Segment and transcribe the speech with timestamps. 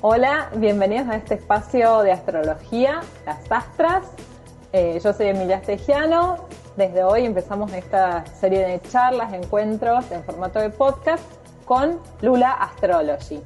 [0.00, 4.04] Hola, bienvenidos a este espacio de astrología, las astras.
[4.72, 6.46] Eh, yo soy Emilia Stegiano.
[6.76, 11.24] Desde hoy empezamos esta serie de charlas, encuentros en formato de podcast
[11.64, 13.42] con Lula Astrology.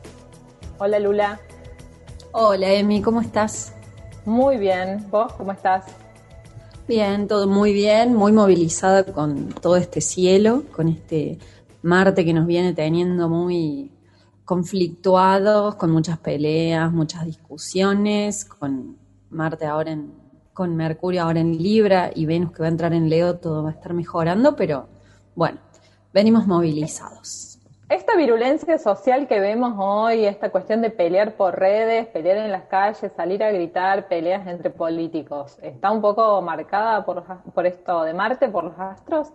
[0.78, 1.40] Hola Lula.
[2.32, 3.72] Hola Emi, ¿cómo estás?
[4.26, 5.84] Muy bien, ¿vos cómo estás?
[6.94, 11.38] Bien, todo muy bien, muy movilizada con todo este cielo, con este
[11.80, 13.90] Marte que nos viene teniendo muy
[14.44, 18.98] conflictuados, con muchas peleas, muchas discusiones, con
[19.30, 20.12] Marte ahora en,
[20.52, 23.70] con Mercurio ahora en Libra y Venus que va a entrar en Leo, todo va
[23.70, 24.86] a estar mejorando, pero
[25.34, 25.60] bueno,
[26.12, 27.51] venimos movilizados.
[27.92, 32.64] Esta virulencia social que vemos hoy, esta cuestión de pelear por redes, pelear en las
[32.64, 38.14] calles, salir a gritar, peleas entre políticos, ¿está un poco marcada por, por esto de
[38.14, 39.28] Marte, por los astros?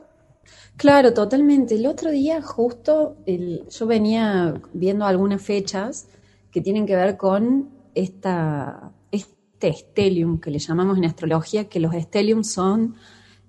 [0.76, 1.76] Claro, totalmente.
[1.76, 6.08] El otro día justo yo venía viendo algunas fechas
[6.50, 11.94] que tienen que ver con esta, este stellium que le llamamos en astrología, que los
[11.94, 12.96] stellium son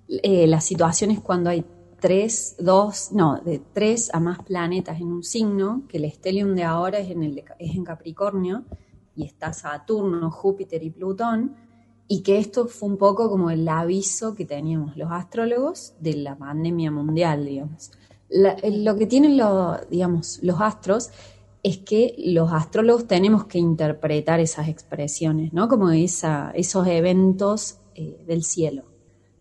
[0.07, 1.65] eh, las situaciones cuando hay
[1.99, 6.63] tres, dos, no, de tres a más planetas en un signo, que el stellium de
[6.63, 8.63] ahora es en, el, es en Capricornio,
[9.15, 11.55] y está Saturno, Júpiter y Plutón,
[12.07, 16.35] y que esto fue un poco como el aviso que teníamos los astrólogos de la
[16.35, 17.91] pandemia mundial, digamos.
[18.29, 21.11] lo que tienen los, digamos, los astros
[21.61, 25.67] es que los astrólogos tenemos que interpretar esas expresiones, ¿no?
[25.67, 28.85] Como esa, esos eventos eh, del cielo.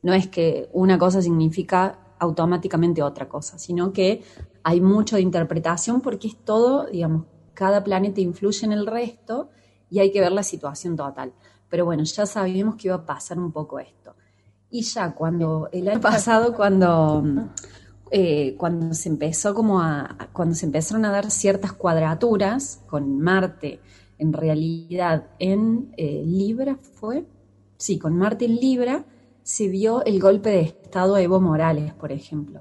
[0.03, 4.23] No es que una cosa significa automáticamente otra cosa, sino que
[4.63, 7.25] hay mucho de interpretación porque es todo, digamos,
[7.55, 9.51] cada planeta influye en el resto
[9.91, 11.33] y hay que ver la situación total.
[11.69, 14.15] Pero bueno, ya sabíamos que iba a pasar un poco esto.
[14.71, 17.25] Y ya cuando, el año pasado, cuando,
[18.11, 23.81] eh, cuando se empezó como a, cuando se empezaron a dar ciertas cuadraturas con Marte,
[24.19, 27.27] en realidad en eh, Libra fue,
[27.77, 29.05] sí, con Marte en Libra,
[29.49, 32.61] se vio el golpe de estado a Evo Morales, por ejemplo.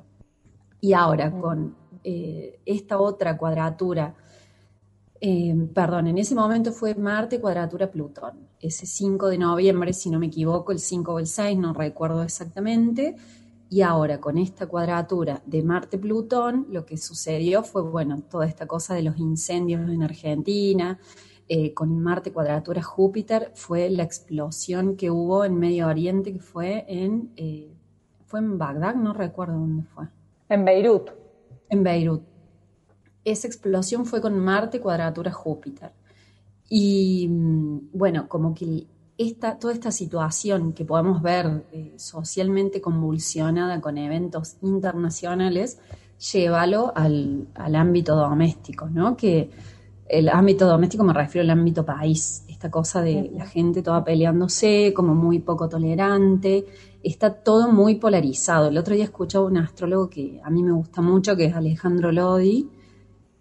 [0.80, 4.16] Y ahora con eh, esta otra cuadratura
[5.20, 10.18] eh, perdón, en ese momento fue Marte cuadratura Plutón, ese 5 de noviembre, si no
[10.18, 13.18] me equivoco, el 5 o el 6, no recuerdo exactamente.
[13.70, 18.94] Y ahora con esta cuadratura de Marte-Plutón, lo que sucedió fue, bueno, toda esta cosa
[18.94, 21.00] de los incendios en Argentina,
[21.50, 26.86] eh, con Marte cuadratura Júpiter, fue la explosión que hubo en Medio Oriente, que fue
[26.88, 27.72] en, eh,
[28.26, 30.08] fue en Bagdad, no recuerdo dónde fue.
[30.50, 31.12] En Beirut.
[31.70, 32.24] En Beirut,
[33.24, 35.92] esa explosión fue con Marte cuadratura Júpiter.
[36.70, 38.88] Y mm, bueno, como que
[39.18, 45.80] esta, toda esta situación que podemos ver eh, socialmente convulsionada con eventos internacionales,
[46.32, 49.18] llévalo al, al, ámbito doméstico, ¿no?
[49.18, 49.50] Que
[50.10, 54.94] el ámbito doméstico me refiero al ámbito país, esta cosa de la gente toda peleándose,
[54.96, 56.66] como muy poco tolerante,
[57.04, 58.70] está todo muy polarizado.
[58.70, 62.12] El otro día escuchaba un astrólogo que a mí me gusta mucho, que es Alejandro
[62.12, 62.70] Lodi,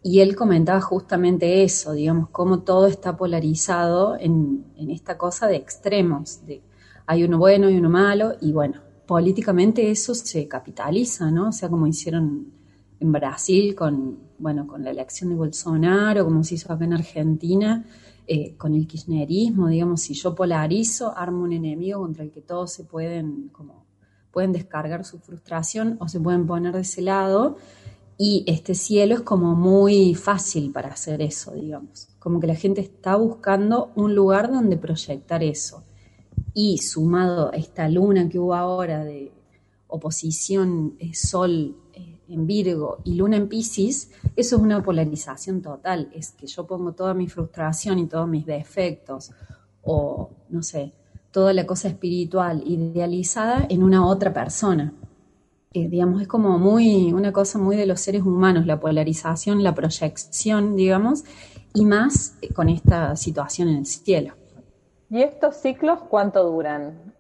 [0.02, 6.46] y él comentaba justamente eso, digamos, cómo todo está polarizado en, esta cosa de extremos,
[6.46, 6.62] de
[7.06, 11.48] hay uno bueno y uno malo, y bueno, políticamente eso se capitaliza, ¿no?
[11.48, 12.52] O sea, como hicieron
[13.00, 17.84] en Brasil con, bueno, con la elección de Bolsonaro, como se hizo acá en Argentina,
[18.26, 22.72] eh, con el kirchnerismo, digamos, si yo polarizo, armo un enemigo contra el que todos
[22.72, 23.86] se pueden, como,
[24.32, 27.56] pueden descargar su frustración o se pueden poner de ese lado,
[28.18, 32.08] y este cielo es como muy fácil para hacer eso, digamos.
[32.18, 35.84] Como que la gente está buscando un lugar donde proyectar eso.
[36.54, 39.32] Y sumado a esta luna que hubo ahora de
[39.88, 41.76] oposición eh, Sol
[42.28, 46.10] en Virgo y Luna en Pisces, eso es una polarización total.
[46.14, 49.32] Es que yo pongo toda mi frustración y todos mis defectos,
[49.82, 50.92] o no sé,
[51.30, 54.92] toda la cosa espiritual idealizada en una otra persona
[55.84, 60.76] digamos, es como muy, una cosa muy de los seres humanos, la polarización, la proyección,
[60.76, 61.24] digamos,
[61.74, 64.34] y más con esta situación en el cielo.
[65.10, 67.14] ¿Y estos ciclos cuánto duran?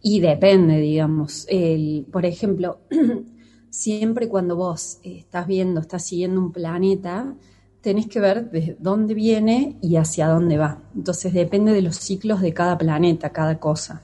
[0.00, 1.46] Y depende, digamos.
[1.48, 2.78] El, por ejemplo,
[3.74, 7.34] siempre cuando vos estás viendo, estás siguiendo un planeta,
[7.80, 10.84] tenés que ver de dónde viene y hacia dónde va.
[10.94, 14.02] Entonces depende de los ciclos de cada planeta, cada cosa.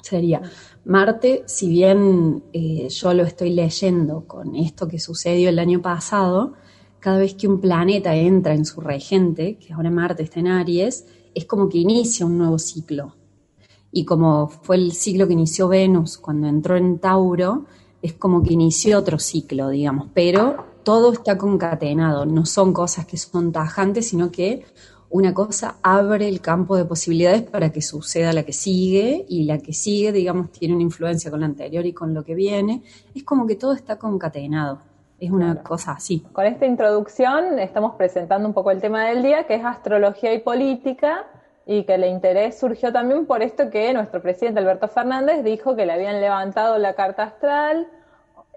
[0.00, 0.40] Sería,
[0.86, 6.54] Marte, si bien eh, yo lo estoy leyendo con esto que sucedió el año pasado,
[6.98, 11.06] cada vez que un planeta entra en su regente, que ahora Marte está en Aries,
[11.34, 13.14] es como que inicia un nuevo ciclo.
[13.92, 17.66] Y como fue el ciclo que inició Venus cuando entró en Tauro,
[18.04, 23.16] es como que inició otro ciclo, digamos, pero todo está concatenado, no son cosas que
[23.16, 24.66] son tajantes, sino que
[25.08, 29.56] una cosa abre el campo de posibilidades para que suceda la que sigue y la
[29.56, 32.82] que sigue, digamos, tiene una influencia con la anterior y con lo que viene.
[33.14, 34.80] Es como que todo está concatenado.
[35.18, 36.22] Es una cosa así.
[36.34, 40.40] Con esta introducción estamos presentando un poco el tema del día, que es astrología y
[40.40, 41.24] política,
[41.66, 45.86] y que el interés surgió también por esto que nuestro presidente Alberto Fernández dijo que
[45.86, 47.88] le habían levantado la carta astral,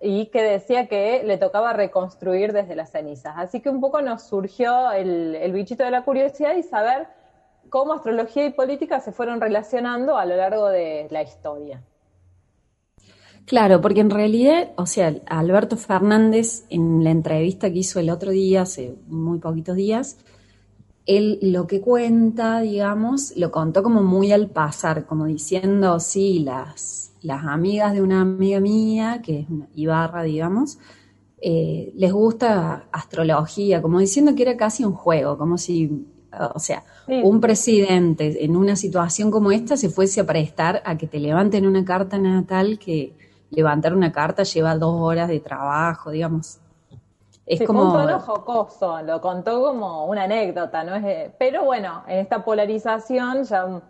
[0.01, 3.33] y que decía que le tocaba reconstruir desde las cenizas.
[3.37, 7.07] Así que un poco nos surgió el, bichito de la curiosidad y saber
[7.69, 11.81] cómo astrología y política se fueron relacionando a lo largo de la historia.
[13.45, 18.31] Claro, porque en realidad, o sea, Alberto Fernández en la entrevista que hizo el otro
[18.31, 20.17] día, hace muy poquitos días,
[21.07, 27.07] él lo que cuenta, digamos, lo contó como muy al pasar, como diciendo, sí, las
[27.21, 30.79] las amigas de una amiga mía, que es una Ibarra, digamos,
[31.39, 36.05] eh, les gusta astrología, como diciendo que era casi un juego, como si,
[36.53, 41.07] o sea, un presidente en una situación como esta se fuese a prestar a que
[41.07, 43.13] te levanten una carta natal que
[43.49, 46.59] levantar una carta lleva dos horas de trabajo, digamos.
[47.47, 47.85] Es como...
[47.85, 50.95] Un tono jocoso, lo contó como una anécdota, ¿no?
[50.95, 53.81] Es, pero bueno, en esta polarización ya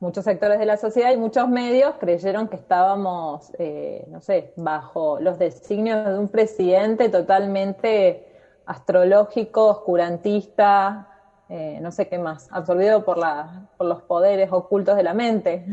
[0.00, 5.18] muchos sectores de la sociedad y muchos medios creyeron que estábamos, eh, no sé, bajo
[5.20, 8.26] los designios de un presidente totalmente
[8.66, 11.08] astrológico, oscurantista,
[11.48, 15.64] eh, no sé qué más, absorbido por, la, por los poderes ocultos de la mente.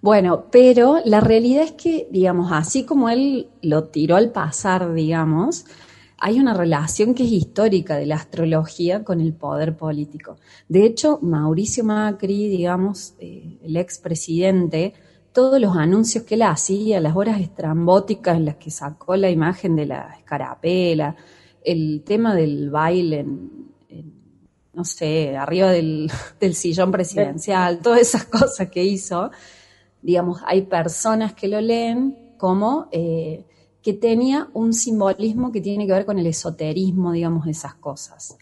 [0.00, 5.66] Bueno, pero la realidad es que, digamos, así como él lo tiró al pasar, digamos,
[6.20, 10.36] hay una relación que es histórica de la astrología con el poder político.
[10.68, 14.94] De hecho, Mauricio Macri, digamos, eh, el expresidente,
[15.32, 19.76] todos los anuncios que él hacía, las horas estrambóticas en las que sacó la imagen
[19.76, 21.16] de la escarapela,
[21.64, 23.26] el tema del baile
[24.72, 26.10] no sé, arriba del,
[26.54, 29.30] sillón presidencial, todas esas cosas que hizo,
[30.02, 33.46] digamos, hay personas que lo leen como eh,
[33.82, 38.36] que tenía un simbolismo que tiene que ver con el esoterismo, digamos, de esas cosas.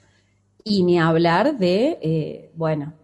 [0.65, 2.95] Y ni hablar de, eh, bueno,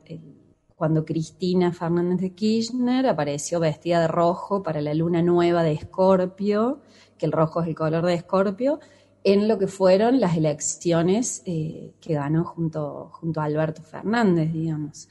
[0.76, 6.80] cuando Cristina Fernández de Kirchner apareció vestida de rojo para la luna nueva de Escorpio,
[7.16, 8.80] que el rojo es el color de Escorpio,
[9.22, 15.08] en lo que fueron las elecciones eh, que ganó junto, junto a Alberto Fernández, digamos.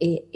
[0.00, 0.26] Eh,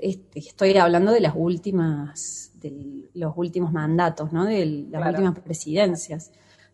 [0.00, 4.44] este, estoy hablando de las últimas de los últimos mandatos, ¿no?
[4.44, 6.30] de las últimas presidencias.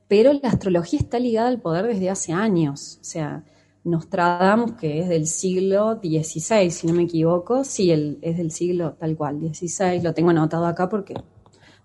[0.08, 2.98] Pero la astrología está ligada al poder desde hace años.
[3.00, 3.44] O sea,
[3.84, 7.90] Nostradamus, que es del siglo XVI, si no me equivoco, sí,
[8.20, 11.14] es del siglo tal cual, XVI, lo tengo anotado acá porque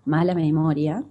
[0.04, 1.04] mala memoria.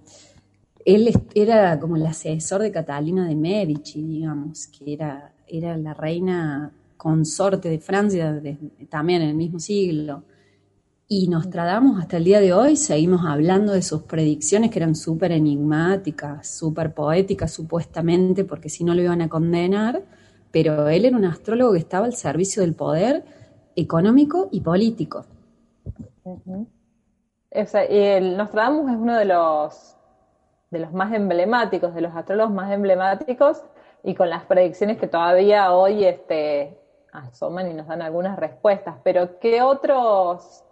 [0.84, 6.72] Él era como el asesor de Catalina de Medici, digamos, que era, era la reina
[6.96, 8.40] consorte de Francia
[8.88, 10.24] también en el mismo siglo.
[11.14, 15.30] Y Nostradamus hasta el día de hoy seguimos hablando de sus predicciones que eran súper
[15.30, 20.04] enigmáticas, súper poéticas supuestamente, porque si no lo iban a condenar,
[20.50, 23.26] pero él era un astrólogo que estaba al servicio del poder
[23.76, 25.26] económico y político.
[27.44, 29.94] y el Nostradamus es uno de los,
[30.70, 33.62] de los más emblemáticos, de los astrólogos más emblemáticos,
[34.02, 36.78] y con las predicciones que todavía hoy este,
[37.12, 38.94] asoman y nos dan algunas respuestas.
[39.04, 40.64] Pero, ¿qué otros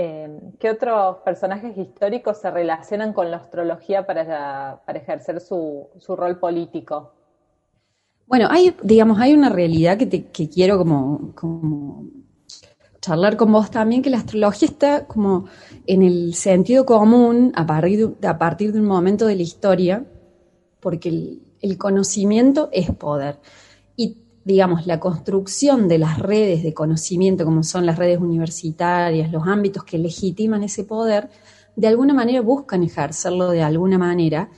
[0.00, 7.14] Em, ¿Qué otros personajes históricos se relacionan con la astrología para, ejercer su, rol político?
[8.28, 12.06] Bueno, hay, digamos, hay una realidad que, quiero como,
[13.00, 15.46] charlar con vos también, que la astrología está como
[15.84, 20.04] en el sentido común a partir, a partir de un momento de la historia,
[20.78, 23.40] porque el, el conocimiento es poder.
[24.48, 29.84] Digamos, la construcción de las redes de conocimiento, como son las redes universitarias, los ámbitos
[29.84, 31.28] que legitiman ese poder,
[31.76, 34.50] de alguna manera buscan ejercerlo de alguna manera,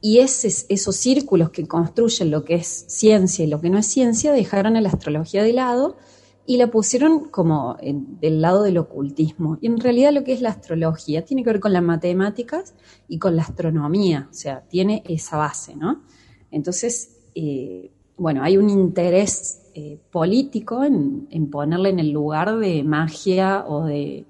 [0.00, 4.32] y esos círculos que construyen lo que es ciencia y lo que no es ciencia
[4.32, 5.98] dejaron a la astrología de lado
[6.46, 9.58] y la pusieron como del lado del ocultismo.
[9.60, 12.74] Y en realidad lo que es la astrología tiene que ver con las matemáticas
[13.08, 16.02] y con la astronomía, o sea, tiene esa base, ¿no?
[16.50, 23.64] Entonces, eh, bueno, hay un interés eh, político en, ponerle en el lugar de magia
[23.66, 24.24] o de,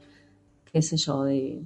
[0.73, 1.63] qué sé yo, de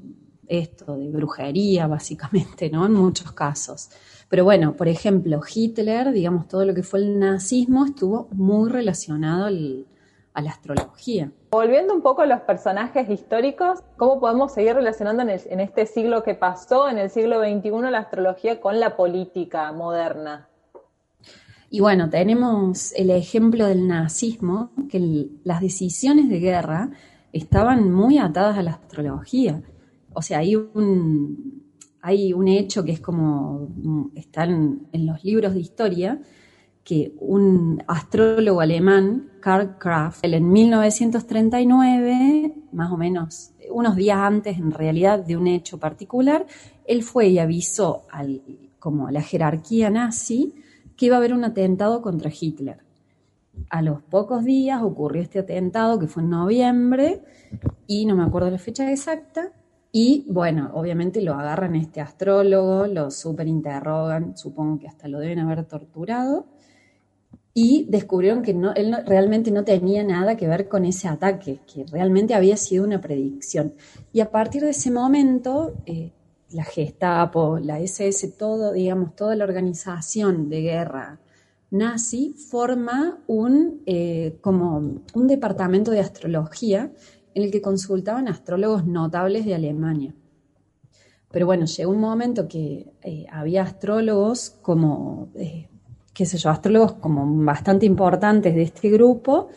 [0.48, 2.86] esto, de brujería, básicamente, ¿no?
[2.86, 3.90] En muchos casos.
[4.28, 9.46] Pero bueno, por ejemplo, Hitler, digamos, todo lo que fue el nazismo estuvo muy relacionado
[9.46, 11.32] a la astrología.
[11.50, 16.22] Volviendo un poco a los personajes históricos, ¿cómo podemos seguir relacionando en, en este siglo
[16.24, 20.48] que pasó, en el siglo XXI, la astrología con la política moderna?
[21.70, 26.90] Y bueno, tenemos el ejemplo del nazismo, que las decisiones de guerra
[27.32, 29.62] estaban muy atadas a la astrología.
[30.14, 31.62] O sea, hay un,
[32.00, 33.68] hay un hecho que es como,
[34.14, 36.22] están en los libros de historia,
[36.82, 44.70] que un astrólogo alemán, Karl Kraft, en 1939, más o menos unos días antes en
[44.70, 46.46] realidad de un hecho particular,
[46.86, 48.40] él fue y avisó al,
[48.78, 50.54] como a la jerarquía nazi
[50.98, 52.80] que iba a haber un atentado contra Hitler.
[53.70, 57.22] A los pocos días ocurrió este atentado, que fue en noviembre,
[57.86, 59.52] y no me acuerdo la fecha exacta,
[59.92, 65.64] y bueno, obviamente lo agarran este astrólogo, lo superinterrogan, supongo que hasta lo deben haber
[65.64, 66.46] torturado,
[67.54, 71.84] y descubrieron que no, él realmente no tenía nada que ver con ese ataque, que
[71.90, 73.74] realmente había sido una predicción.
[74.12, 76.12] Y a partir de ese momento, eh,
[76.50, 81.20] la Gestapo, la SS, todo, digamos, toda la organización de guerra
[81.70, 86.92] nazi forma un, eh, como un departamento de astrología
[87.34, 90.14] en el que consultaban astrólogos notables de Alemania.
[91.30, 95.68] Pero bueno, llegó un momento que eh, había astrólogos como, eh,
[96.14, 99.48] qué sé yo, astrólogos como bastante importantes de este grupo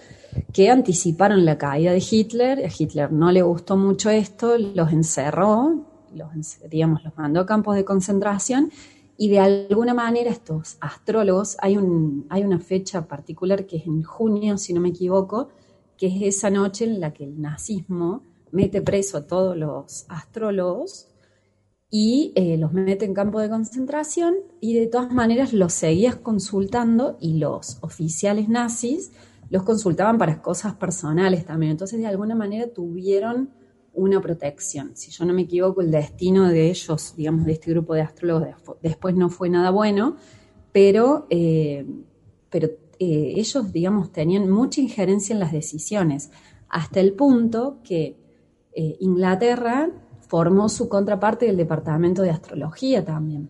[0.51, 2.65] que anticiparon la caída de Hitler.
[2.65, 6.29] A Hitler no le gustó mucho esto, los encerró, los,
[6.69, 8.71] digamos, los mandó a campos de concentración
[9.17, 14.03] y de alguna manera estos astrólogos, hay, un, hay una fecha particular que es en
[14.03, 15.49] junio, si no me equivoco,
[15.97, 21.07] que es esa noche en la que el nazismo mete preso a todos los astrólogos
[21.91, 27.17] y eh, los mete en campo de concentración y de todas maneras los seguías consultando
[27.19, 29.11] y los oficiales nazis
[29.51, 31.73] los consultaban para cosas personales también.
[31.73, 33.49] Entonces de alguna manera tuvieron
[33.93, 34.95] una protección.
[34.95, 38.47] Si yo no me equivoco, el destino de ellos, digamos, de este grupo de astrólogos
[38.81, 40.15] después no fue nada bueno,
[40.71, 41.85] pero, eh,
[42.49, 42.67] pero
[42.99, 46.31] eh, ellos, digamos, tenían mucha injerencia en las decisiones,
[46.69, 48.15] hasta el punto que
[48.73, 49.89] eh, Inglaterra
[50.27, 53.49] formó su contraparte del Departamento de Astrología también.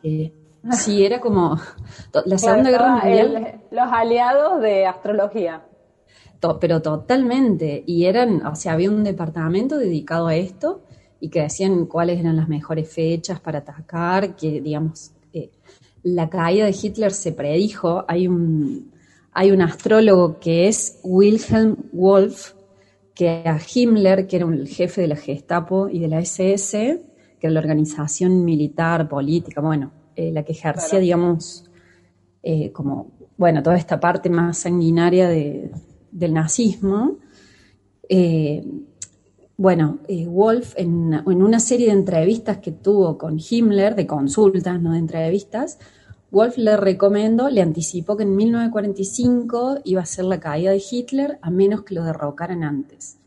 [0.00, 0.32] Que,
[0.70, 1.58] sí, era como
[2.24, 3.60] la Segunda Guerra Mundial.
[3.70, 5.66] los aliados de astrología
[6.60, 7.84] pero totalmente.
[7.86, 10.82] Y eran, o sea, había un departamento dedicado a esto
[11.20, 15.50] y que decían cuáles eran las mejores fechas para atacar, que digamos, eh,
[16.02, 18.04] la caída de Hitler se predijo.
[18.08, 18.90] Hay un,
[19.32, 22.54] hay un astrólogo que es Wilhelm Wolf,
[23.14, 27.02] que a Himmler, que era el jefe de la Gestapo y de la SS,
[27.38, 31.70] que era la organización militar, política, bueno, eh, la que ejercía, digamos,
[32.42, 35.70] eh, como, bueno, toda esta parte más sanguinaria de,
[36.12, 37.16] del nazismo,
[38.08, 38.64] eh,
[39.56, 44.92] bueno, eh, Wolf en, una serie de entrevistas que tuvo con Himmler, de consultas, no
[44.92, 45.78] de entrevistas,
[46.32, 51.38] Wolf le recomendó, le anticipó que en 1945 iba a ser la caída de Hitler
[51.42, 53.18] a menos que lo derrocaran antes.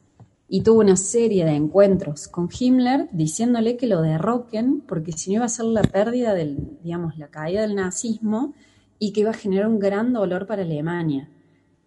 [0.50, 5.38] Y tuvo una serie de encuentros con Himmler diciéndole que lo derroquen porque si no
[5.38, 8.54] iba a ser la pérdida del, digamos, la caída del nazismo
[9.00, 11.30] y que iba a generar un gran dolor para Alemania.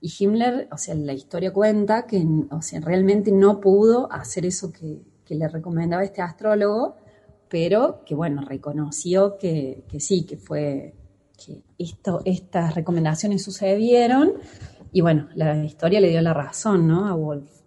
[0.00, 4.72] Y Himmler, o sea, la historia cuenta que, o sea, realmente no pudo hacer eso
[4.72, 6.96] que, le recomendaba este astrólogo,
[7.50, 10.94] pero que, bueno, reconoció que, sí, que fue,
[11.36, 14.32] que esto, estas recomendaciones sucedieron,
[14.90, 17.06] y bueno, la historia le dio la razón, ¿no?
[17.06, 17.58] A Wolf.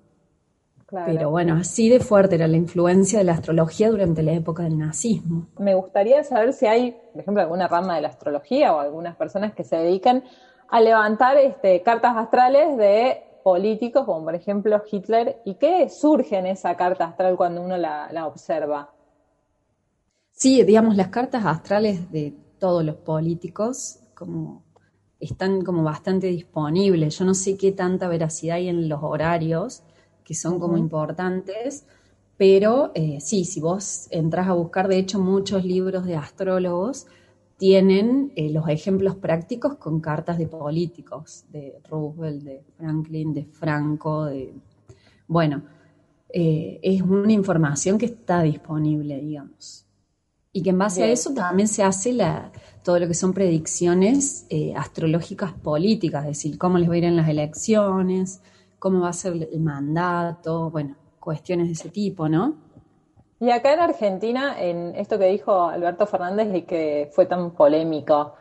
[1.05, 4.77] Pero bueno, así de fuerte era la influencia de la astrología durante la época del
[4.77, 5.47] nazismo.
[5.57, 9.53] Me gustaría saber si hay, por ejemplo, alguna rama de la astrología o algunas personas
[9.53, 10.23] que se dedican
[10.71, 16.47] a levantar este, cartas astrales de políticos, como por ejemplo Hitler, y qué surge en
[16.47, 18.89] esa carta astral cuando uno la, observa.
[20.31, 24.63] Sí, digamos, las cartas astrales de todos los políticos como
[25.19, 27.19] están como bastante disponibles.
[27.19, 29.83] Yo no sé qué tanta veracidad hay en los horarios,
[30.23, 31.85] que son como importantes,
[32.37, 37.07] pero eh, sí, si vos entras a buscar, de hecho, muchos libros de astrólogos
[37.61, 44.25] tienen eh, los ejemplos prácticos con cartas de políticos, de Roosevelt, de Franklin, de Franco,
[44.25, 44.51] de...
[45.27, 45.61] Bueno,
[46.33, 49.85] eh, es una información que está disponible, digamos.
[50.51, 52.51] Y que en base a eso también se hace la,
[52.83, 57.03] todo lo que son predicciones eh, astrológicas políticas, es decir, cómo les va a ir
[57.03, 58.41] en las elecciones,
[58.79, 62.55] cómo va a ser el mandato, bueno, cuestiones de ese tipo, ¿no?
[63.41, 68.35] Y acá en Argentina, en esto que dijo Alberto Fernández y que fue tan polémico,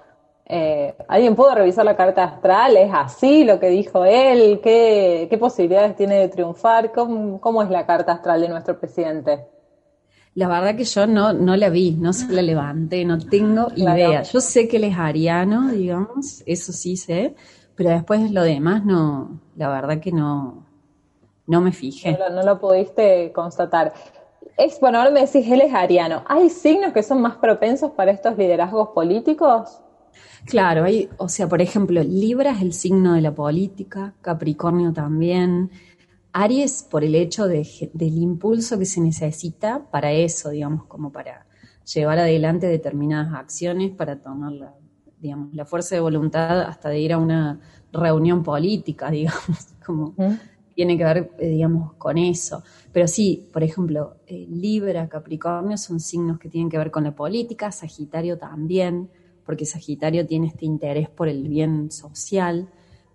[0.52, 2.76] Eh, ¿Alguien pudo revisar la carta astral?
[2.76, 4.58] ¿Es así lo que dijo él?
[4.60, 6.90] ¿Qué, qué posibilidades tiene de triunfar?
[6.90, 9.46] ¿Cómo, ¿Cómo, es la carta astral de nuestro presidente?
[10.34, 14.22] La verdad que yo no, no la vi, no se la levanté, no tengo idea.
[14.22, 17.36] Yo sé que él es ariano, digamos, eso sí sé,
[17.76, 20.66] pero después lo demás no, la verdad que no,
[21.46, 22.18] no me fijé.
[22.18, 23.92] No, no lo pudiste constatar.
[24.56, 26.22] Es, bueno, ahora me decís, él es ariano.
[26.26, 29.80] ¿Hay signos que son más propensos para estos liderazgos políticos?
[30.46, 35.70] Claro, hay, o sea, por ejemplo, Libra es el signo de la política, Capricornio también,
[36.32, 41.46] Aries por el hecho de, del impulso que se necesita para eso, digamos, como para
[41.92, 44.74] llevar adelante determinadas acciones, para tomar la,
[45.18, 47.60] digamos, la fuerza de voluntad hasta de ir a una
[47.92, 50.14] reunión política, digamos, como
[50.74, 52.62] tiene que ver, eh, digamos, con eso.
[52.92, 57.14] Pero sí, por ejemplo, eh, Libra, Capricornio son signos que tienen que ver con la
[57.14, 59.10] política, Sagitario también,
[59.44, 62.68] porque Sagitario tiene este interés por el bien social.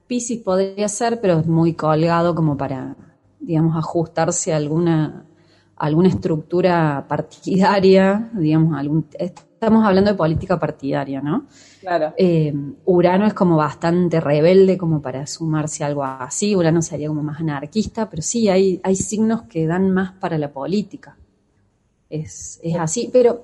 [0.08, 2.96] Piscis podría ser, pero es muy colgado como para,
[3.40, 5.26] digamos, ajustarse a alguna,
[5.76, 9.08] alguna estructura partidaria, digamos, algún,
[9.66, 11.46] estamos hablando de política partidaria, ¿no?
[11.82, 12.14] Claro.
[12.18, 12.54] Eh,
[12.86, 17.40] Urano es como bastante rebelde como para sumarse a algo así, Urano sería como más
[17.40, 21.18] anarquista, pero sí, hay, hay signos que dan más para la política.
[22.10, 23.42] Es, es así, pero,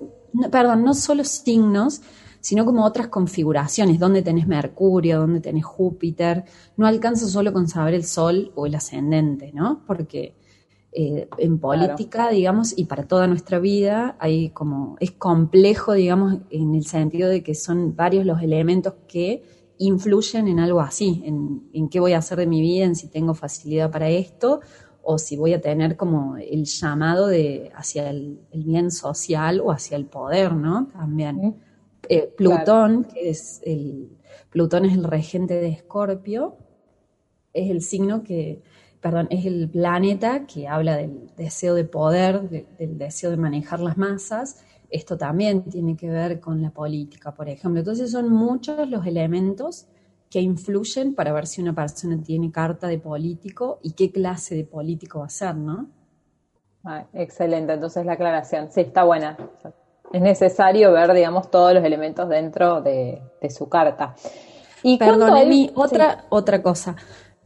[0.51, 2.01] perdón, no solo signos,
[2.39, 6.43] sino como otras configuraciones, donde tenés Mercurio, donde tenés Júpiter.
[6.77, 9.81] No alcanza solo con saber el Sol o el ascendente, ¿no?
[9.85, 10.35] Porque
[10.93, 16.75] eh, en política, digamos, y para toda nuestra vida, hay como, es complejo, digamos, en
[16.75, 19.43] el sentido de que son varios los elementos que
[19.77, 23.07] influyen en algo así, en, en qué voy a hacer de mi vida, en si
[23.07, 24.59] tengo facilidad para esto,
[25.03, 29.97] o si voy a tener como el llamado de hacia el, bien social o hacia
[29.97, 30.87] el poder, ¿no?
[30.87, 31.55] También.
[32.09, 34.17] Eh, Plutón, que es el,
[34.49, 36.57] Plutón es el regente de Escorpio,
[37.53, 38.61] es el signo que,
[39.01, 43.97] perdón, es el planeta que habla del deseo de poder, del deseo de manejar las
[43.97, 44.63] masas.
[44.89, 47.79] Esto también tiene que ver con la política, por ejemplo.
[47.79, 49.87] Entonces son muchos los elementos
[50.29, 54.63] que influyen para ver si una persona tiene carta de político y qué clase de
[54.63, 55.89] político va a ser, ¿no?
[57.13, 58.71] excelente, entonces la aclaración.
[58.71, 59.37] Sí, está buena
[60.11, 64.15] es necesario ver, digamos, todos los elementos dentro de, su carta.
[64.83, 66.95] Y Perdón, mí otra, otra cosa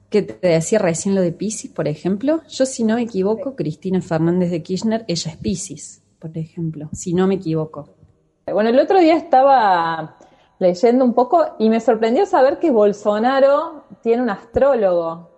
[0.09, 2.41] que te decía recién lo de Pisces, por ejemplo.
[2.47, 7.13] Yo, si no me equivoco, Cristina Fernández de Kirchner, ella es Pisces, por ejemplo, si
[7.13, 7.89] no me equivoco.
[8.51, 10.17] Bueno, el otro día estaba
[10.59, 15.29] leyendo un poco y me sorprendió saber que Bolsonaro tiene un astrólogo.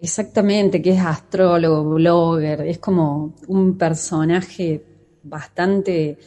[0.00, 4.84] Exactamente, que es astrólogo, blogger, es como un personaje
[5.22, 6.18] bastante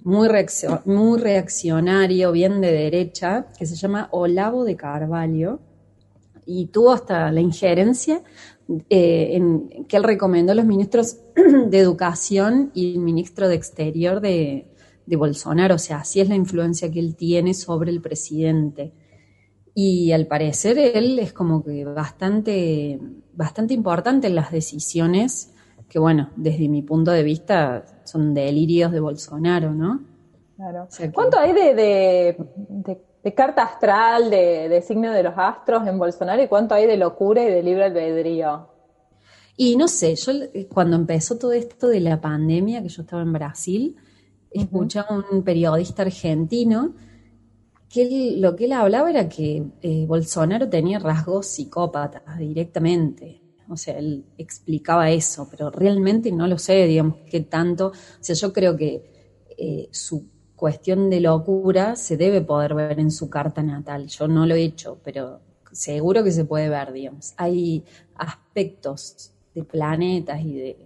[0.00, 0.28] muy,
[0.84, 5.60] muy reaccionario, bien de derecha, que se llama Olavo de Carvalho,
[6.46, 8.22] y tuvo hasta la injerencia
[8.88, 14.20] eh, en, que él recomendó a los ministros de Educación y el ministro de Exterior
[14.20, 14.66] de,
[15.06, 18.92] de Bolsonaro, o sea, así es la influencia que él tiene sobre el presidente.
[19.74, 23.00] Y al parecer él es como que bastante,
[23.32, 25.50] bastante importante en las decisiones
[25.88, 30.02] que bueno, desde mi punto de vista son delirios de Bolsonaro, ¿no?
[30.56, 30.88] Claro.
[31.12, 32.36] ¿Cuánto hay de,
[33.32, 37.50] carta astral, de, signo de los astros en Bolsonaro y cuánto hay de locura y
[37.50, 38.68] de libre albedrío?
[39.56, 40.32] Y no sé, yo
[40.68, 43.96] cuando empezó todo esto de la pandemia, que yo estaba en Brasil,
[44.50, 46.94] escuché a un periodista argentino
[47.88, 53.40] que lo que él hablaba era que eh, Bolsonaro tenía rasgos psicópatas directamente.
[53.68, 58.34] O sea, él explicaba eso, pero realmente no lo sé, digamos, qué tanto, o sea,
[58.34, 63.62] yo creo que eh, su cuestión de locura se debe poder ver en su carta
[63.62, 65.40] natal, yo no lo he hecho, pero
[65.72, 67.34] seguro que se puede ver, digamos.
[67.36, 67.84] Hay
[68.16, 70.76] aspectos de planetas y de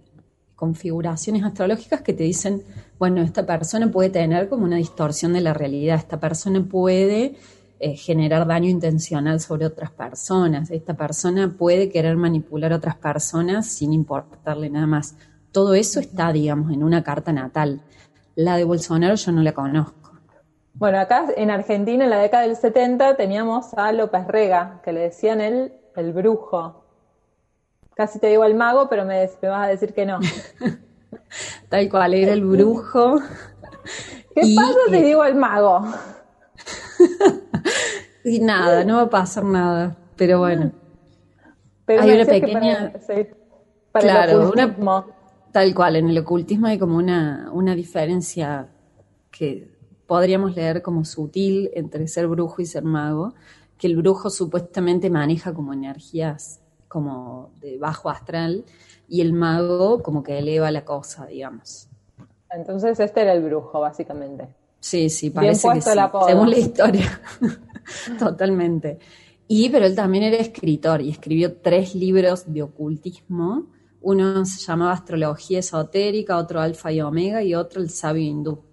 [0.55, 2.63] configuraciones astrológicas que te dicen,
[2.97, 7.35] bueno, esta persona puede tener como una distorsión de la realidad, esta persona puede
[7.81, 10.69] eh, generar daño intencional sobre otras personas.
[10.69, 15.15] Esta persona puede querer manipular a otras personas sin importarle nada más.
[15.53, 17.81] Todo eso está, digamos, en una carta natal.
[18.39, 20.13] La de Bolsonaro yo no la conozco.
[20.75, 25.01] Bueno, acá en Argentina en la década del 70 teníamos a López Rega, que le
[25.01, 26.85] decían él el brujo.
[27.95, 30.21] Casi te digo el mago, pero me, vas a decir que no.
[31.69, 33.19] Tal cual, era el brujo.
[34.33, 35.83] ¿Qué pasa si te digo el mago?
[38.23, 40.71] y nada, no va a pasar nada, pero bueno.
[41.87, 42.93] hay una pequeña...
[43.91, 44.53] claro,
[45.51, 48.69] tal cual, en el ocultismo hay como una, una diferencia
[49.31, 49.71] que
[50.07, 53.33] podríamos leer como sutil entre ser brujo y ser mago,
[53.77, 58.65] que el brujo supuestamente maneja como energías como de bajo astral
[59.07, 61.87] y el mago como que eleva la cosa, digamos.
[62.51, 64.47] Entonces este era el brujo, básicamente.
[64.79, 65.89] Sí, sí, parece que sí,
[66.27, 67.21] según la historia.
[68.19, 68.99] Totalmente.
[69.47, 73.67] Y, pero él también era escritor y escribió tres libros de ocultismo.
[74.01, 78.63] Uno se llamaba Astrología Esotérica, otro Alfa y Omega y otro El Sabio Hindú.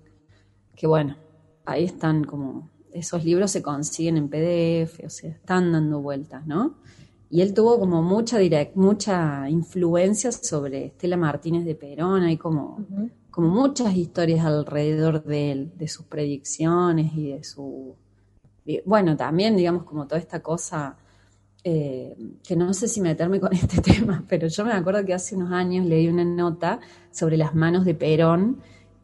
[0.74, 1.16] Que bueno,
[1.64, 6.76] ahí están como, esos libros se consiguen en PDF, o sea, están dando vueltas, ¿no?
[7.28, 12.78] Y él tuvo como mucha direct, mucha influencia sobre Estela Martínez de Perón, hay como,
[13.30, 17.96] como muchas historias alrededor de él, de sus predicciones y de su...
[18.84, 20.96] Bueno, también digamos como toda esta cosa,
[21.68, 25.34] eh, que no sé si meterme con este tema, pero yo me acuerdo que hace
[25.34, 26.78] unos años leí una nota
[27.10, 28.60] sobre las manos de Perón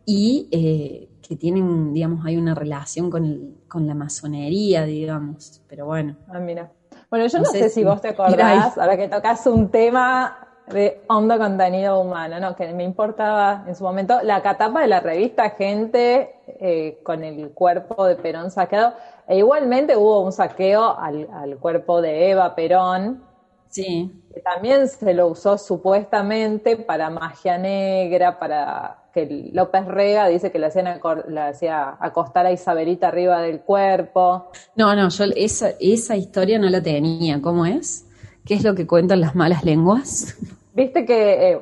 [0.06, 5.86] y eh, que tienen, digamos, hay una relación con, el, con la masonería, digamos, pero
[5.86, 6.14] bueno.
[6.28, 6.70] Ah, mira.
[7.10, 11.38] Bueno, yo no, sé, si vos te acordás, ahora que tocas un tema de hondo
[11.38, 12.54] contenido humano, ¿no?
[12.54, 17.50] Que me importaba en su momento la catapa de la revista Gente eh, con el
[17.50, 18.94] cuerpo de Perón saqueado.
[19.26, 23.24] E igualmente hubo un saqueo al, al cuerpo de Eva Perón.
[23.68, 24.12] Sí.
[24.32, 30.58] Que también se lo usó supuestamente para magia negra, para que López Rega dice que
[30.58, 31.00] le, hacían
[31.38, 34.50] hacía acostar a Isabelita arriba del cuerpo.
[34.76, 37.42] No, no, yo esa, esa historia no la tenía.
[37.42, 38.06] ¿Cómo es?
[38.44, 40.36] ¿Qué es lo que cuentan las malas lenguas?
[40.74, 41.60] Viste que eh,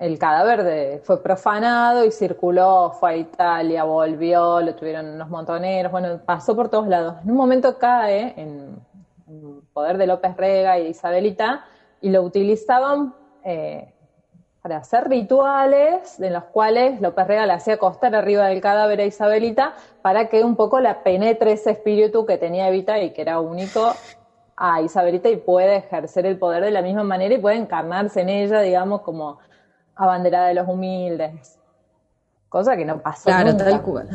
[0.00, 6.20] el cadáver fue profanado y circuló, fue a Italia, volvió, lo tuvieron unos montoneros, bueno,
[6.24, 7.16] pasó por todos lados.
[7.24, 8.76] En un momento cae en,
[9.72, 11.64] poder de López Rega y Isabelita
[12.02, 13.90] y lo utilizaban eh,
[14.60, 19.06] para hacer rituales en los cuales López Rega le hacía acostar arriba del cadáver a
[19.06, 23.40] Isabelita para que un poco la penetre ese espíritu que tenía Evita y que era
[23.40, 23.92] único
[24.64, 28.28] a Isabelita y puede ejercer el poder de la misma manera y puede encarnarse en
[28.28, 29.38] ella, digamos, como
[29.96, 31.58] abanderada de los humildes.
[32.48, 33.24] Cosa que no pasó.
[33.24, 34.08] Claro, tal cual.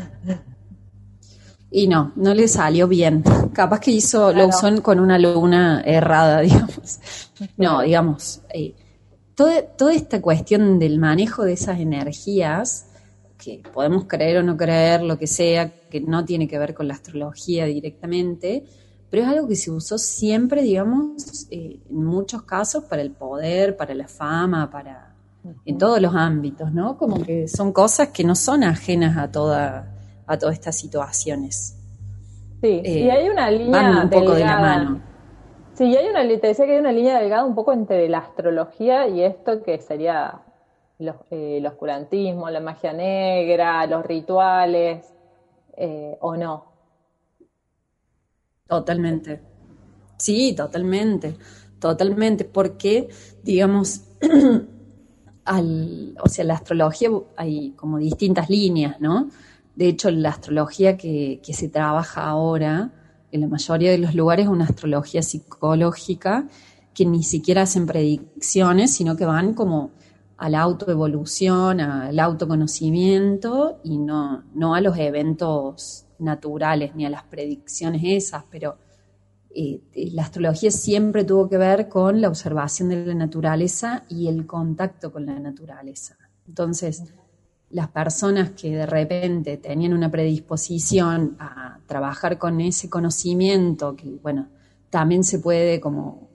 [1.70, 3.26] Y no, no le salió bien.
[3.52, 7.02] Capaz que hizo, lo usó con una luna errada, digamos.
[7.58, 8.42] No, digamos.
[8.54, 8.74] Eh,
[9.36, 12.88] toda, esta cuestión del manejo de esas energías,
[13.38, 16.88] que podemos creer o no creer, lo que sea, que no tiene que ver con
[16.88, 18.64] la astrología directamente,
[19.10, 23.78] pero es algo que se usó siempre, digamos, eh, en muchos casos para el poder,
[23.78, 25.14] para la fama, para
[25.66, 26.98] en todos los ámbitos, ¿no?
[26.98, 29.94] Como que son cosas que no son ajenas a toda
[30.28, 31.76] a todas estas situaciones.
[32.62, 35.02] Sí, y eh, hay una línea un poco de la mano.
[35.74, 39.08] Sí, hay una, te decía que hay una línea delgada un poco entre la astrología
[39.08, 40.42] y esto que sería
[41.00, 45.14] eh, el oscurantismo, la magia negra, los rituales,
[45.76, 46.66] eh, o no.
[48.68, 49.42] Totalmente.
[50.18, 51.38] Sí, totalmente,
[51.80, 53.08] totalmente, porque,
[53.44, 54.02] digamos,
[55.46, 59.30] al, o sea, la astrología hay como distintas líneas, ¿no?
[59.76, 62.92] De hecho, la astrología que, que se trabaja ahora,
[63.32, 66.48] en la mayoría de los lugares una astrología psicológica
[66.94, 69.92] que ni siquiera hacen predicciones, sino que van como
[70.38, 77.24] a la autoevolución, al autoconocimiento y no, no a los eventos naturales ni a las
[77.24, 78.78] predicciones esas, pero
[79.50, 79.82] eh,
[80.14, 85.12] la astrología siempre tuvo que ver con la observación de la naturaleza y el contacto
[85.12, 86.18] con la naturaleza.
[86.48, 87.04] Entonces,
[87.70, 94.48] las personas que de repente tenían una predisposición a trabajar con ese conocimiento, que bueno,
[94.90, 96.28] también se puede como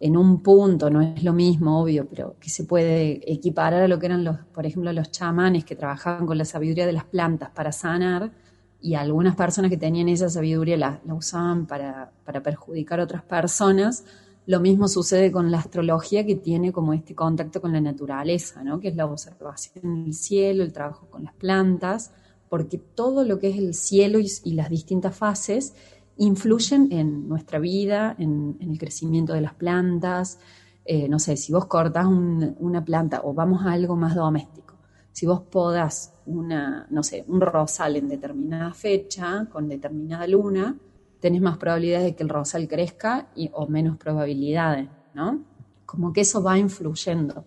[0.00, 3.98] en un punto, no es lo mismo, obvio, pero que se puede equiparar a lo
[3.98, 7.50] que eran los, por ejemplo, los chamanes que trabajaban con la sabiduría de las plantas
[7.50, 8.30] para sanar,
[8.80, 14.04] y algunas personas que tenían esa sabiduría la, usaban para, para perjudicar a otras personas,
[14.48, 18.80] lo mismo sucede con la astrología que tiene como este contacto con la naturaleza, ¿no?
[18.80, 22.12] que es la observación del cielo, el trabajo con las plantas,
[22.48, 25.74] porque todo lo que es el cielo y, las distintas fases
[26.16, 30.38] influyen en nuestra vida, en, el crecimiento de las plantas.
[30.86, 34.76] Eh, no sé, si vos cortás una planta o vamos a algo más doméstico,
[35.12, 40.76] si vos podas una, no sé, un rosal en determinada fecha, con determinada luna,
[41.20, 45.40] tenés más probabilidades de que el rosal crezca y, o menos probabilidades, ¿no?
[45.86, 47.44] Como que eso va influyendo.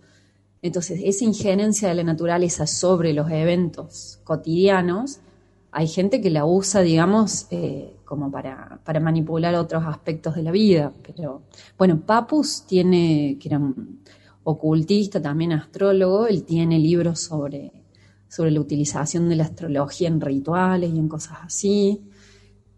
[0.61, 5.19] Entonces, esa injerencia de la naturaleza sobre los eventos cotidianos,
[5.71, 10.51] hay gente que la usa, digamos, eh, como para, para, manipular otros aspectos de la
[10.51, 10.91] vida.
[11.01, 11.43] Pero,
[11.77, 14.01] bueno, Papus tiene, que era un
[14.43, 17.80] ocultista, también astrólogo, él tiene libros sobre
[18.31, 22.01] sobre la utilización de la astrología en rituales y en cosas así.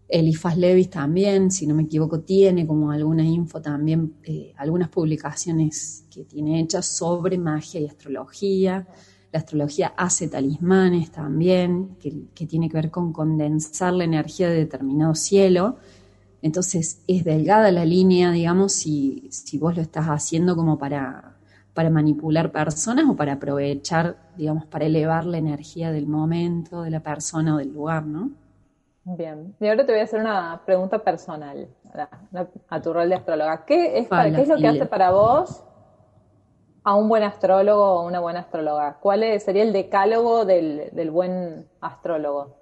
[0.08, 6.06] Elifas Levis también, si no me equivoco, tiene como alguna info también, eh, algunas publicaciones
[6.10, 8.88] que tiene hechas sobre magia y astrología.
[9.30, 15.14] La astrología hace talismanes también, que, tiene que ver con condensar la energía de determinado
[15.14, 15.76] cielo.
[16.42, 21.33] Entonces es delgada la línea, digamos, si, si vos lo estás haciendo como para,
[21.74, 27.00] para manipular personas o para aprovechar, digamos, para elevar la energía del momento, de la
[27.00, 28.30] persona o del lugar, ¿no?
[29.04, 31.68] Bien, y ahora te voy a hacer una pregunta personal
[32.70, 33.64] a, tu rol de astróloga.
[33.66, 35.62] ¿Qué es, ¿qué es lo que hace para vos
[36.84, 38.98] a un buen astrólogo o una buena astróloga?
[39.00, 42.56] ¿Cuál sería el decálogo del, del buen astrólogo?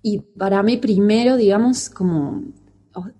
[0.00, 2.44] Y para mí primero, digamos, como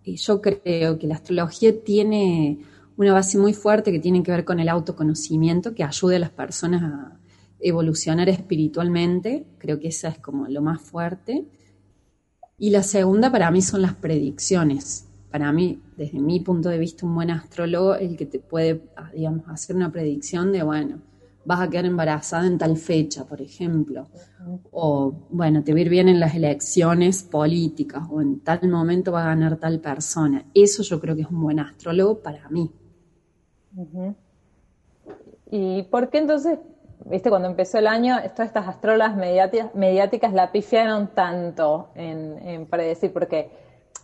[0.05, 2.61] yo creo que la astrología tiene
[2.99, 6.31] una base muy fuerte que tiene que ver con el autoconocimiento, que ayude a las
[6.31, 7.17] personas a
[7.61, 9.47] evolucionar espiritualmente.
[9.59, 11.47] Creo que esa es como lo más fuerte.
[12.59, 15.07] Y la segunda para mí son las predicciones.
[15.31, 19.13] Para mí, desde mi punto de vista, un buen astrólogo el que te puede, ah,
[19.15, 20.99] digamos, hacer una predicción de, bueno,
[21.45, 24.09] vas a quedar embarazada en tal fecha, por ejemplo.
[24.73, 29.23] O, bueno, te va a bien en las elecciones políticas o en tal momento va
[29.23, 30.47] a ganar tal persona.
[30.53, 32.73] Eso yo creo que es un buen astrólogo para mí.
[35.51, 36.59] ¿Y por qué entonces
[37.05, 43.51] viste, cuando empezó el año, todas estas astrólogas mediáticas, la pifiaron tanto en, predecir, porque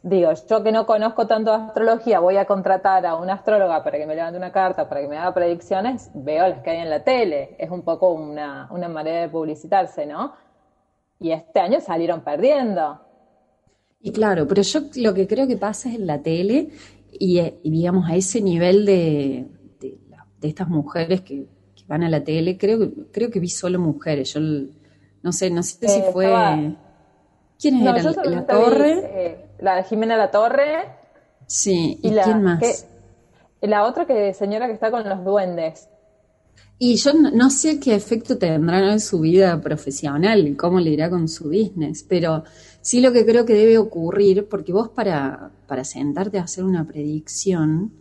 [0.03, 3.99] digo, yo que no conozco tanto de astrología, voy a contratar a una astróloga para
[3.99, 6.91] que me levante una carta, para que me haga predicciones, veo las que hay en
[6.91, 7.57] la tele.
[7.59, 10.35] Es un poco una, manera de publicitarse, ¿no?
[11.21, 13.01] Y este año salieron perdiendo.
[14.01, 16.69] Y claro, pero yo lo que creo que pasa es en la tele
[17.13, 19.47] y, digamos a ese nivel de
[20.49, 21.47] estas mujeres que
[21.87, 24.35] van a la tele, creo, creo que vi solo mujeres.
[24.35, 26.77] Yo no sé, no sé si fue.
[27.59, 28.17] ¿Quiénes eran?
[28.31, 28.93] ¿La Torre?
[29.05, 30.89] Eh, la de Jimena La Torre.
[31.47, 32.87] Sí, ¿y, quién más?
[33.61, 35.89] la otra que señora que está con los duendes.
[36.79, 41.29] Y yo no, sé qué efecto tendrá en su vida profesional, cómo le irá con
[41.29, 42.43] su business, pero
[42.81, 46.85] sí lo que creo que debe ocurrir, porque vos para, para sentarte a hacer una
[46.85, 47.93] predicción,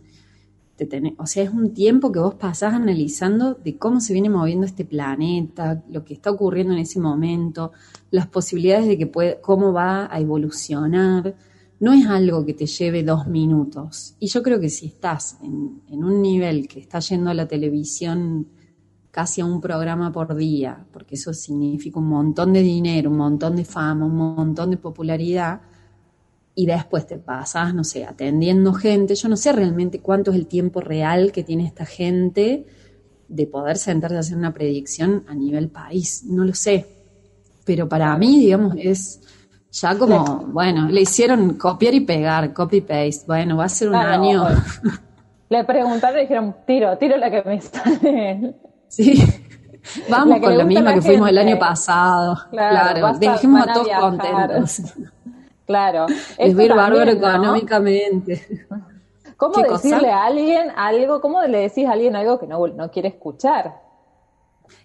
[1.18, 4.84] o sea, es un tiempo que vos pasás analizando de cómo se viene moviendo este
[4.84, 7.72] planeta, lo que está ocurriendo en ese momento,
[8.10, 11.36] las posibilidades de que cómo va a evolucionar.
[11.78, 14.16] No es algo que te lleve dos minutos.
[14.18, 17.46] Y yo creo que si estás en, en un nivel que está yendo a la
[17.46, 18.48] televisión
[19.10, 23.54] casi a un programa por día, porque eso significa un montón de dinero, un montón
[23.54, 25.60] de fama, un montón de popularidad,
[26.54, 29.14] y después te pasas, no sé, atendiendo gente.
[29.14, 32.66] Yo no sé realmente cuánto es el tiempo real que tiene esta gente
[33.28, 36.24] de poder sentarse a hacer una predicción a nivel país.
[36.24, 36.86] No lo sé.
[37.64, 39.20] Pero para mí, digamos, es
[39.72, 43.24] ya como, bueno, le hicieron copiar y pegar, copy-paste.
[43.26, 44.46] Bueno, va a ser un año.
[45.48, 48.54] Le preguntaron y dijeron, tiro, tiro la que me sale.
[48.88, 49.22] Sí.
[50.08, 52.38] Vamos con la misma que fuimos el año pasado.
[52.50, 54.82] Claro, dejemos a todos contentos.
[55.66, 56.06] Claro.
[56.38, 58.66] Es ver bárbaro económicamente.
[59.36, 63.08] ¿Cómo decirle a alguien algo, cómo le decís a alguien algo que no, no quiere
[63.08, 63.82] escuchar?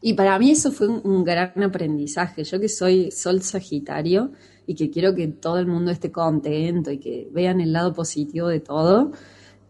[0.02, 2.44] Y para mí eso fue un, gran aprendizaje.
[2.44, 4.32] Yo que soy sol sagitario
[4.66, 8.48] y que quiero que todo el mundo esté contento y que vean el lado positivo
[8.48, 9.12] de todo,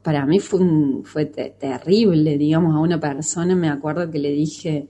[0.01, 0.59] para mí fue,
[1.03, 4.87] fue terrible, digamos, a una persona, me acuerdo que le dije,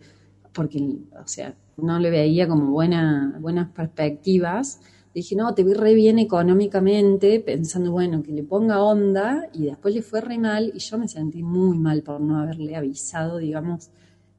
[0.53, 4.79] porque, o sea, no le veía como buena, buenas perspectivas,
[5.13, 9.93] dije, no, te vi re bien económicamente, pensando, bueno, que le ponga onda, y después
[9.93, 13.89] le fue re mal, y yo me sentí muy mal por no haberle avisado, digamos,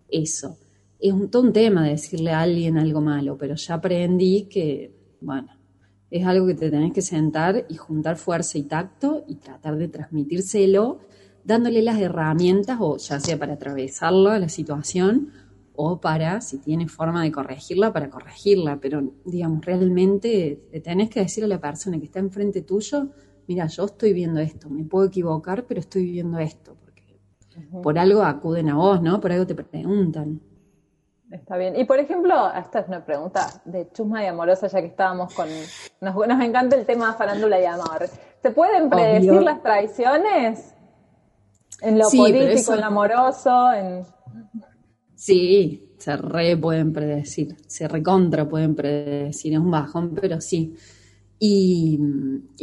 [0.09, 0.57] eso.
[0.99, 5.49] Es un, todo un tema decirle a alguien algo malo, pero ya aprendí que, bueno,
[6.11, 9.89] es algo que te tenés que sentar y juntar fuerza y tacto y tratar de
[9.89, 10.99] transmitírselo,
[11.45, 15.33] dándole las herramientas, o ya sea para atravesarlo, la situación,
[15.83, 21.43] o para, si tiene forma de corregirla, para corregirla, pero digamos, realmente tenés que decir
[21.43, 23.09] a la persona que está enfrente tuyo,
[23.49, 27.19] mira, yo estoy viendo esto, me puedo equivocar, pero estoy viendo esto, porque
[27.83, 29.21] por algo acuden a vos, ¿no?
[29.23, 30.43] Por algo te preguntan.
[31.31, 31.75] Está bien.
[31.77, 35.49] Y por ejemplo, esta es una pregunta de chusma y amorosa, ya que estábamos con.
[36.01, 38.07] Nos, nos encanta el tema farándula y amor.
[38.43, 40.75] ¿Se pueden predecir las traiciones?
[41.81, 44.05] En lo político, en lo amoroso, en.
[45.21, 50.75] Sí, se re pueden predecir, se recontra pueden predecir, es un bajón, pero sí.
[51.39, 51.99] Y,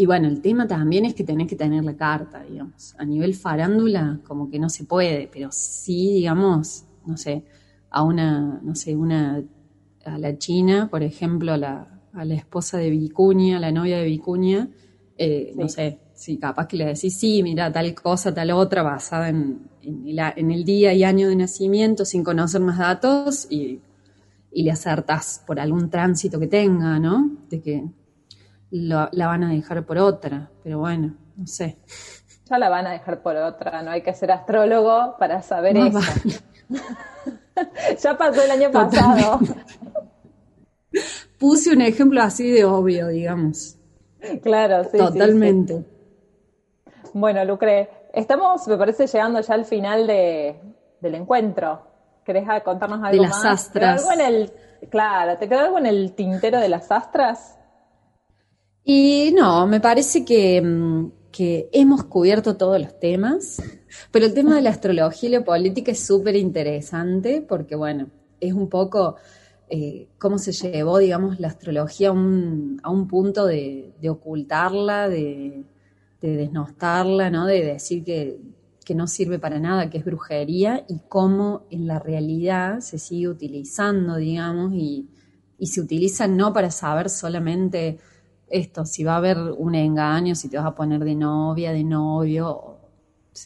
[0.07, 2.95] bueno, el tema también es que tenés que tener la carta, digamos.
[2.97, 7.43] A nivel farándula, como que no se puede, pero sí, digamos, no sé,
[7.91, 9.43] a una, no sé, una
[10.03, 14.05] a la China, por ejemplo, a la, a la esposa de Vicuña, la novia de
[14.05, 14.67] Vicuña,
[15.15, 19.29] eh, no sé, si capaz que le decís, sí, mira, tal cosa, tal otra, basada
[19.29, 23.81] en, en, el, día y año de nacimiento, sin conocer más datos, y,
[24.51, 27.31] y le acertás por algún tránsito que tenga, ¿no?
[27.49, 27.83] De que
[28.69, 31.77] la van a dejar por otra, pero bueno, no sé.
[32.49, 35.99] Ya la van a dejar por otra, no hay que ser astrólogo para saber eso.
[38.01, 39.39] ya pasó el año pasado.
[41.37, 43.77] Puse un ejemplo así de obvio, digamos.
[44.41, 44.97] Claro, sí.
[44.97, 45.85] Totalmente.
[47.13, 50.59] Bueno, Lucre, estamos, me parece, llegando ya al final de,
[50.99, 51.81] del encuentro.
[52.23, 54.01] ¿Querés contarnos algo de las astras.
[54.01, 54.53] algo en el,
[54.89, 57.57] claro, ¿te quedó algo en el tintero de las astras?
[58.83, 63.61] Y no, me parece que, mm, que hemos cubierto todos los temas,
[64.11, 68.07] pero el tema de la astrología y la política es súper interesante porque, bueno,
[68.39, 69.15] es un poco
[69.69, 75.63] eh, cómo se llevó, digamos, la astrología a un, a un punto de, ocultarla, de,
[76.21, 77.45] desnostarla, ¿no?
[77.45, 78.39] De decir que,
[78.95, 84.15] no sirve para nada, que es brujería, y cómo en la realidad se sigue utilizando,
[84.15, 85.09] digamos, y,
[85.57, 87.99] y se utiliza no para saber solamente
[88.49, 91.83] esto, si va a haber un engaño, si te vas a poner de novia, de
[91.83, 92.77] novio,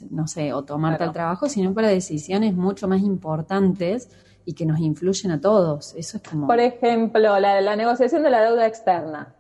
[0.10, 4.10] no sé, o tomarte al trabajo, sino para decisiones mucho más importantes
[4.46, 5.96] y que nos influyen a todos.
[5.96, 6.48] Eso es como...
[6.48, 9.36] Por ejemplo, la, la negociación de la deuda externa.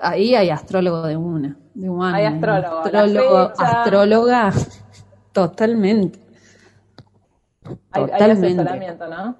[0.00, 2.78] Ahí hay astrólogo de una, de Hay astrólogo.
[2.78, 4.52] Astrólogo, astróloga,
[5.32, 6.18] totalmente.
[7.90, 8.46] Hay, totalmente.
[8.46, 9.36] asesoramiento, ¿no?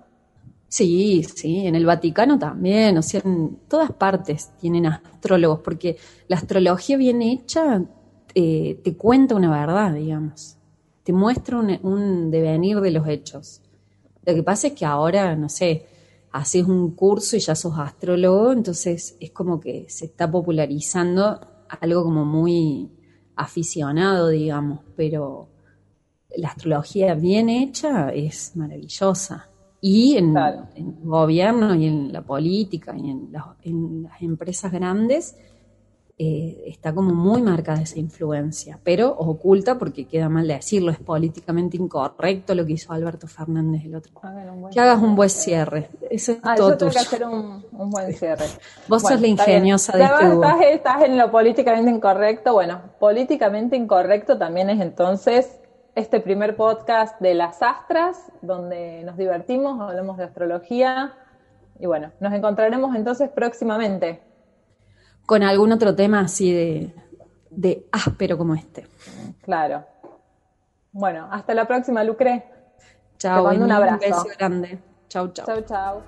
[0.68, 5.96] Sí, sí, en el Vaticano también, o sea, en todas partes tienen astrólogos, porque
[6.28, 7.82] la astrología bien hecha
[8.34, 10.58] eh, te cuenta una verdad, digamos,
[11.02, 13.62] te muestra un, devenir de los hechos.
[14.24, 15.86] Lo que pasa es que ahora, no sé,
[16.36, 21.40] haces un curso y ya sos astrólogo, entonces es como que se está popularizando
[21.80, 22.90] algo como muy
[23.34, 25.48] aficionado, digamos, pero
[26.36, 29.48] la astrología bien hecha es maravillosa.
[29.80, 33.32] Y en, el gobierno y en la política y en,
[34.02, 35.36] las empresas grandes
[36.18, 41.76] eh, está como muy marcada esa influencia, pero oculta porque queda mal decirlo, es políticamente
[41.76, 44.12] incorrecto lo que hizo Alberto Fernández el otro.
[44.72, 45.90] Que hagas un buen cierre.
[46.08, 48.46] Eso es ah, todo yo tengo que hacer un, buen cierre.
[48.88, 52.54] Vos sos la ingeniosa de este estás, estás en lo políticamente incorrecto.
[52.54, 55.60] Bueno, políticamente incorrecto también es entonces
[55.94, 61.12] este primer podcast de las astras, donde nos divertimos, hablamos de astrología.
[61.78, 64.25] Y bueno, nos encontraremos entonces próximamente.
[65.26, 66.94] Con algún otro tema así de,
[67.50, 68.86] de áspero como este.
[69.42, 69.84] Claro.
[70.92, 72.44] Bueno, hasta la próxima, Lucre.
[73.18, 73.42] Chao.
[73.42, 73.94] Te mando un abrazo.
[73.94, 74.78] Un beso grande.
[75.08, 75.46] Chau, chau.
[75.46, 76.02] Chau, chau.